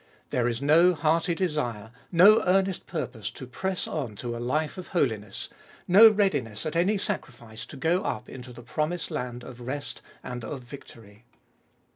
There 0.31 0.47
is 0.47 0.63
no 0.63 0.95
hearty 0.95 1.35
desire, 1.35 1.91
no 2.11 2.41
earnest 2.47 2.87
purpose 2.87 3.29
to 3.29 3.45
press 3.45 3.85
on 3.87 4.15
to 4.15 4.35
a 4.35 4.39
life 4.41 4.79
of 4.79 4.87
holiness, 4.87 5.47
no 5.87 6.09
readiness 6.09 6.65
at 6.65 6.75
any 6.75 6.97
sacrifice 6.97 7.67
to 7.67 7.77
go 7.77 8.01
up 8.03 8.27
into 8.27 8.51
the 8.51 8.63
promised 8.63 9.11
land 9.11 9.43
of 9.43 9.61
rest 9.61 10.01
and 10.23 10.43
of 10.43 10.63
victory. 10.63 11.23